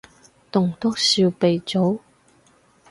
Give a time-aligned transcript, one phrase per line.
[0.51, 1.99] 棟篤笑鼻祖